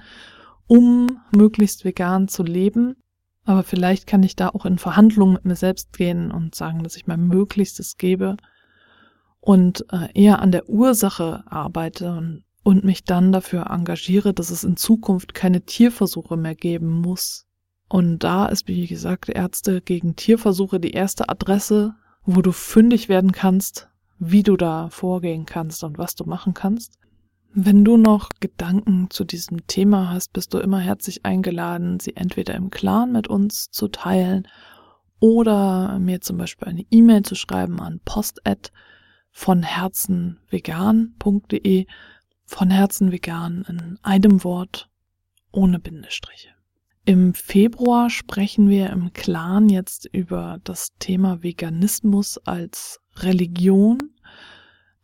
um 0.67 1.21
möglichst 1.35 1.85
vegan 1.85 2.29
zu 2.29 2.43
leben. 2.43 2.97
Aber 3.45 3.63
vielleicht 3.63 4.07
kann 4.07 4.23
ich 4.23 4.37
da 4.37 4.49
auch 4.51 4.65
in 4.65 4.79
Verhandlungen 4.79 5.35
mit 5.35 5.45
mir 5.45 5.57
selbst 5.57 5.93
gehen 5.93 6.31
und 6.31 6.55
sagen, 6.55 6.83
dass 6.83 6.97
ich 6.97 7.07
mein 7.07 7.27
Möglichstes 7.27 7.97
gebe 7.97 8.37
und 9.41 9.85
äh, 9.93 10.09
eher 10.15 10.41
an 10.41 10.53
der 10.53 10.69
Ursache 10.69 11.43
arbeite 11.47 12.13
und, 12.13 12.45
und 12.63 12.85
mich 12.85 13.03
dann 13.03 13.33
dafür 13.33 13.71
engagiere, 13.71 14.33
dass 14.33 14.51
es 14.51 14.63
in 14.63 14.77
Zukunft 14.77 15.35
keine 15.35 15.63
Tierversuche 15.63 16.37
mehr 16.37 16.55
geben 16.55 17.01
muss. 17.01 17.47
Und 17.89 18.21
da 18.21 18.47
ist, 18.47 18.69
wie 18.69 18.87
gesagt, 18.87 19.29
Ärzte 19.29 19.81
gegen 19.81 20.15
Tierversuche 20.15 20.79
die 20.79 20.93
erste 20.93 21.29
Adresse, 21.29 21.95
wo 22.25 22.41
du 22.41 22.53
fündig 22.53 23.09
werden 23.09 23.33
kannst, 23.33 23.89
wie 24.19 24.45
du 24.45 24.57
da 24.57 24.89
vorgehen 24.91 25.45
kannst 25.45 25.83
und 25.83 25.99
was 25.99 26.15
du 26.15 26.25
machen 26.25 26.55
kannst. 26.55 27.02
Wenn 27.55 27.85
du 27.85 27.99
noch 27.99 28.31
Gedanken 28.41 29.11
zu 29.11 29.25
diesem 29.25 29.67
Thema 29.67 30.09
hast, 30.11 30.33
bist 30.33 30.55
du 30.55 30.59
immer 30.59 30.81
herzlich 30.81 31.27
eingeladen, 31.27 32.01
sie 32.01 32.17
entweder 32.17 32.55
im 32.55 32.71
Clan 32.71 33.13
mit 33.13 33.29
uns 33.29 33.71
zu 33.71 33.89
teilen 33.89 34.49
oder 35.21 35.99
mir 35.99 36.23
zum 36.23 36.39
Beispiel 36.39 36.69
eine 36.69 36.87
E-Mail 36.91 37.23
zu 37.23 37.35
schreiben 37.35 37.79
an 37.81 38.01
post@ 38.05 38.41
von 39.33 39.63
herzenvegan.de 39.63 41.87
von 42.45 42.71
Herzen 42.71 43.13
vegan 43.13 43.65
in 43.69 43.99
einem 44.03 44.43
Wort 44.45 44.89
ohne 45.51 45.79
Bindestriche. 45.79 46.49
Im 47.05 47.35
Februar 47.35 48.09
sprechen 48.11 48.69
wir 48.69 48.91
im 48.91 49.13
Clan 49.13 49.69
jetzt 49.69 50.07
über 50.07 50.59
das 50.65 50.93
Thema 50.99 51.43
Veganismus 51.43 52.39
als 52.39 53.01
Religion, 53.17 53.99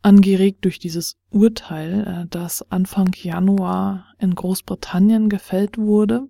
angeregt 0.01 0.65
durch 0.65 0.79
dieses 0.79 1.17
Urteil, 1.29 2.07
äh, 2.07 2.27
das 2.29 2.71
Anfang 2.71 3.11
Januar 3.15 4.05
in 4.17 4.35
Großbritannien 4.35 5.29
gefällt 5.29 5.77
wurde. 5.77 6.27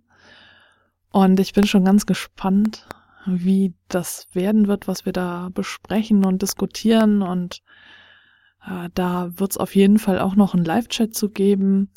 Und 1.11 1.39
ich 1.39 1.53
bin 1.53 1.65
schon 1.65 1.85
ganz 1.85 2.05
gespannt, 2.05 2.87
wie 3.25 3.73
das 3.87 4.27
werden 4.33 4.67
wird, 4.67 4.87
was 4.87 5.05
wir 5.05 5.13
da 5.13 5.49
besprechen 5.53 6.25
und 6.25 6.41
diskutieren. 6.41 7.21
Und 7.21 7.61
äh, 8.65 8.89
da 8.93 9.31
wird 9.39 9.51
es 9.51 9.57
auf 9.57 9.75
jeden 9.75 9.99
Fall 9.99 10.19
auch 10.19 10.35
noch 10.35 10.53
einen 10.53 10.65
Live-Chat 10.65 11.13
zu 11.13 11.29
geben. 11.29 11.91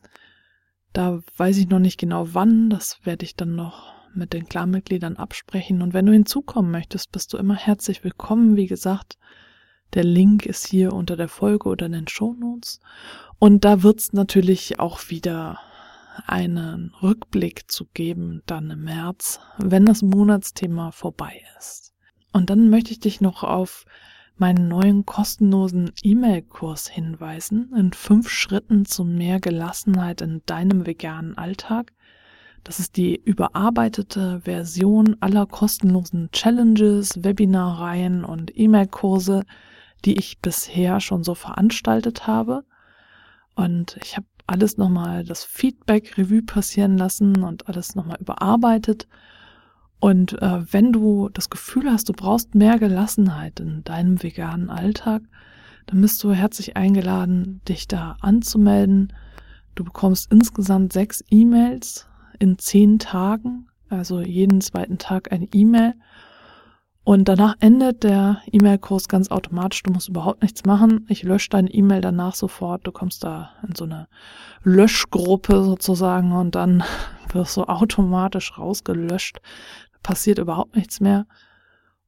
Da 0.92 1.20
weiß 1.36 1.56
ich 1.58 1.68
noch 1.68 1.78
nicht 1.78 1.98
genau 1.98 2.34
wann. 2.34 2.70
Das 2.70 3.04
werde 3.04 3.24
ich 3.24 3.36
dann 3.36 3.54
noch 3.54 3.92
mit 4.14 4.32
den 4.32 4.46
Klarmitgliedern 4.46 5.16
absprechen. 5.16 5.80
Und 5.80 5.94
wenn 5.94 6.06
du 6.06 6.12
hinzukommen 6.12 6.70
möchtest, 6.70 7.12
bist 7.12 7.32
du 7.32 7.38
immer 7.38 7.56
herzlich 7.56 8.04
willkommen. 8.04 8.56
Wie 8.56 8.66
gesagt, 8.66 9.16
der 9.94 10.04
Link 10.04 10.46
ist 10.46 10.66
hier 10.66 10.92
unter 10.92 11.16
der 11.16 11.28
Folge 11.28 11.68
oder 11.68 11.86
in 11.86 11.92
den 11.92 12.08
Show 12.08 12.34
Notes. 12.38 12.80
Und 13.38 13.64
da 13.64 13.82
wird 13.82 14.00
es 14.00 14.12
natürlich 14.12 14.78
auch 14.78 15.10
wieder 15.10 15.58
einen 16.26 16.92
Rückblick 17.02 17.70
zu 17.70 17.86
geben, 17.94 18.42
dann 18.46 18.70
im 18.70 18.84
März, 18.84 19.40
wenn 19.58 19.86
das 19.86 20.02
Monatsthema 20.02 20.90
vorbei 20.90 21.40
ist. 21.58 21.94
Und 22.32 22.50
dann 22.50 22.70
möchte 22.70 22.92
ich 22.92 23.00
dich 23.00 23.20
noch 23.20 23.42
auf 23.42 23.84
meinen 24.36 24.68
neuen 24.68 25.04
kostenlosen 25.04 25.92
E-Mail-Kurs 26.02 26.88
hinweisen, 26.88 27.72
in 27.76 27.92
fünf 27.92 28.28
Schritten 28.28 28.84
zu 28.84 29.04
mehr 29.04 29.40
Gelassenheit 29.40 30.20
in 30.20 30.42
deinem 30.46 30.86
veganen 30.86 31.36
Alltag. 31.36 31.92
Das 32.64 32.78
ist 32.78 32.96
die 32.96 33.20
überarbeitete 33.22 34.40
Version 34.44 35.16
aller 35.20 35.46
kostenlosen 35.46 36.30
Challenges, 36.32 37.22
Webinarreihen 37.22 38.24
und 38.24 38.56
E-Mail-Kurse, 38.56 39.44
die 40.04 40.18
ich 40.18 40.40
bisher 40.40 41.00
schon 41.00 41.24
so 41.24 41.34
veranstaltet 41.34 42.26
habe. 42.26 42.64
Und 43.54 43.98
ich 44.02 44.16
habe 44.16 44.26
alles 44.46 44.76
nochmal 44.76 45.24
das 45.24 45.44
Feedback 45.44 46.18
Revue 46.18 46.42
passieren 46.42 46.96
lassen 46.96 47.42
und 47.42 47.68
alles 47.68 47.94
nochmal 47.94 48.18
überarbeitet 48.20 49.06
und 50.02 50.42
äh, 50.42 50.72
wenn 50.72 50.92
du 50.92 51.28
das 51.28 51.48
Gefühl 51.48 51.88
hast, 51.88 52.08
du 52.08 52.12
brauchst 52.12 52.56
mehr 52.56 52.80
Gelassenheit 52.80 53.60
in 53.60 53.84
deinem 53.84 54.20
veganen 54.20 54.68
Alltag, 54.68 55.22
dann 55.86 56.00
bist 56.00 56.24
du 56.24 56.32
herzlich 56.32 56.76
eingeladen, 56.76 57.60
dich 57.68 57.86
da 57.86 58.16
anzumelden. 58.20 59.12
Du 59.76 59.84
bekommst 59.84 60.32
insgesamt 60.32 60.92
sechs 60.92 61.22
E-Mails 61.30 62.08
in 62.40 62.58
zehn 62.58 62.98
Tagen, 62.98 63.68
also 63.90 64.20
jeden 64.20 64.60
zweiten 64.60 64.98
Tag 64.98 65.30
eine 65.30 65.46
E-Mail. 65.52 65.94
Und 67.04 67.26
danach 67.26 67.56
endet 67.58 68.04
der 68.04 68.42
E-Mail-Kurs 68.52 69.08
ganz 69.08 69.30
automatisch. 69.30 69.82
Du 69.82 69.90
musst 69.92 70.08
überhaupt 70.08 70.42
nichts 70.42 70.64
machen. 70.64 71.04
Ich 71.08 71.24
lösche 71.24 71.50
deine 71.50 71.70
E-Mail 71.70 72.00
danach 72.00 72.34
sofort. 72.34 72.86
Du 72.86 72.92
kommst 72.92 73.24
da 73.24 73.50
in 73.66 73.74
so 73.74 73.84
eine 73.84 74.06
Löschgruppe 74.62 75.64
sozusagen 75.64 76.32
und 76.32 76.54
dann 76.54 76.84
wirst 77.32 77.56
du 77.56 77.64
automatisch 77.64 78.56
rausgelöscht 78.56 79.40
passiert 80.02 80.38
überhaupt 80.38 80.76
nichts 80.76 81.00
mehr 81.00 81.26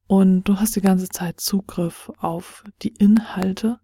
und 0.07 0.43
du 0.43 0.59
hast 0.59 0.75
die 0.75 0.81
ganze 0.81 1.09
Zeit 1.09 1.39
Zugriff 1.39 2.11
auf 2.19 2.63
die 2.81 2.89
Inhalte. 2.89 3.79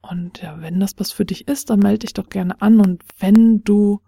Und 0.00 0.40
ja, 0.40 0.60
wenn 0.60 0.78
das 0.78 0.92
was 0.98 1.10
für 1.10 1.24
dich 1.24 1.48
ist, 1.48 1.70
dann 1.70 1.80
melde 1.80 2.00
dich 2.00 2.14
doch 2.14 2.28
gerne 2.28 2.60
an. 2.62 2.80
Und 2.80 3.02
wenn 3.18 3.64
du 3.64 4.00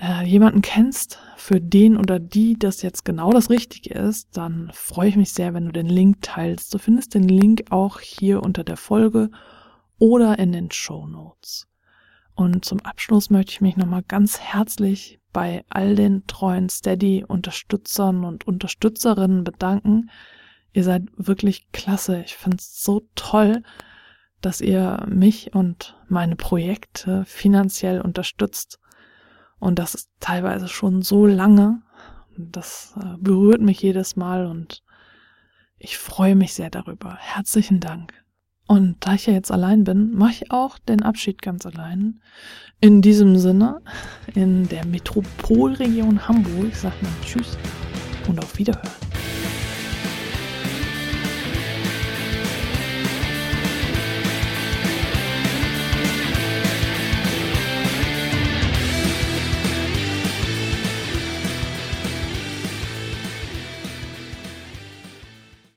äh, 0.00 0.24
jemanden 0.24 0.62
kennst, 0.62 1.18
für 1.36 1.60
den 1.60 1.96
oder 1.96 2.18
die 2.18 2.58
das 2.58 2.82
jetzt 2.82 3.04
genau 3.04 3.30
das 3.30 3.50
Richtige 3.50 3.94
ist, 3.94 4.36
dann 4.36 4.70
freue 4.74 5.08
ich 5.08 5.16
mich 5.16 5.32
sehr, 5.32 5.54
wenn 5.54 5.66
du 5.66 5.72
den 5.72 5.86
Link 5.86 6.22
teilst. 6.22 6.74
Du 6.74 6.78
findest 6.78 7.14
den 7.14 7.28
Link 7.28 7.64
auch 7.70 8.00
hier 8.00 8.42
unter 8.42 8.64
der 8.64 8.76
Folge 8.76 9.30
oder 9.98 10.38
in 10.38 10.52
den 10.52 10.70
Show 10.70 11.06
Notes. 11.06 11.68
Und 12.34 12.64
zum 12.64 12.80
Abschluss 12.80 13.30
möchte 13.30 13.52
ich 13.52 13.60
mich 13.60 13.76
nochmal 13.76 14.02
ganz 14.02 14.40
herzlich 14.40 15.20
bei 15.32 15.64
all 15.68 15.94
den 15.94 16.26
treuen 16.26 16.68
Steady-Unterstützern 16.68 18.24
und 18.24 18.46
Unterstützerinnen 18.46 19.44
bedanken. 19.44 20.10
Ihr 20.72 20.84
seid 20.84 21.04
wirklich 21.16 21.70
klasse. 21.72 22.22
Ich 22.26 22.36
finde 22.36 22.58
es 22.58 22.82
so 22.82 23.06
toll, 23.14 23.62
dass 24.42 24.60
ihr 24.60 25.06
mich 25.08 25.54
und 25.54 25.96
meine 26.08 26.36
Projekte 26.36 27.24
finanziell 27.24 28.00
unterstützt. 28.00 28.78
Und 29.58 29.78
das 29.78 29.94
ist 29.94 30.10
teilweise 30.20 30.68
schon 30.68 31.02
so 31.02 31.26
lange. 31.26 31.82
Das 32.36 32.94
äh, 33.00 33.16
berührt 33.18 33.60
mich 33.62 33.80
jedes 33.80 34.16
Mal 34.16 34.46
und 34.46 34.82
ich 35.78 35.98
freue 35.98 36.36
mich 36.36 36.54
sehr 36.54 36.70
darüber. 36.70 37.16
Herzlichen 37.16 37.80
Dank. 37.80 38.12
Und 38.66 38.96
da 39.00 39.14
ich 39.14 39.26
ja 39.26 39.32
jetzt 39.32 39.52
allein 39.52 39.84
bin, 39.84 40.12
mache 40.12 40.32
ich 40.32 40.50
auch 40.50 40.78
den 40.78 41.02
Abschied 41.02 41.40
ganz 41.40 41.64
allein. 41.66 42.20
In 42.80 43.00
diesem 43.00 43.38
Sinne, 43.38 43.80
in 44.34 44.68
der 44.68 44.84
Metropolregion 44.84 46.26
Hamburg 46.26 46.74
sagt 46.74 47.00
man 47.02 47.12
Tschüss 47.22 47.56
und 48.28 48.38
auf 48.40 48.58
Wiederhören. 48.58 49.05